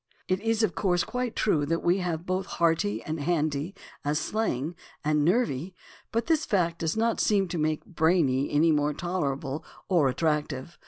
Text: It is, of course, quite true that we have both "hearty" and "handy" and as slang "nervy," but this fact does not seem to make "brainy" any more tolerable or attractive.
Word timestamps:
It 0.27 0.39
is, 0.41 0.63
of 0.63 0.73
course, 0.73 1.03
quite 1.03 1.35
true 1.35 1.63
that 1.67 1.83
we 1.83 1.99
have 1.99 2.25
both 2.25 2.47
"hearty" 2.57 3.03
and 3.03 3.19
"handy" 3.19 3.75
and 4.03 4.11
as 4.13 4.17
slang 4.19 4.75
"nervy," 5.05 5.75
but 6.11 6.25
this 6.25 6.43
fact 6.43 6.79
does 6.79 6.97
not 6.97 7.19
seem 7.19 7.47
to 7.49 7.59
make 7.59 7.85
"brainy" 7.85 8.49
any 8.49 8.71
more 8.71 8.95
tolerable 8.95 9.63
or 9.89 10.09
attractive. 10.09 10.79